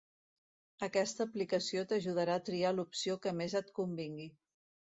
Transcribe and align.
Aquesta 0.87 1.27
aplicació 1.29 1.83
t'ajudarà 1.91 2.39
a 2.39 2.45
triar 2.49 2.75
l'opció 2.79 3.21
que 3.27 3.35
més 3.43 3.59
et 3.63 3.73
convingui. 3.81 4.31